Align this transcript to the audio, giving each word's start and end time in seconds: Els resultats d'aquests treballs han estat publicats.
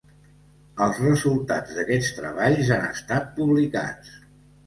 Els 0.85 1.01
resultats 1.01 1.75
d'aquests 1.79 2.09
treballs 2.21 2.71
han 2.77 2.87
estat 2.93 3.31
publicats. 3.37 4.17